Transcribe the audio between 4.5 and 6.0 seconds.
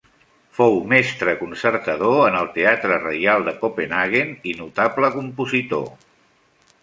i notable compositor.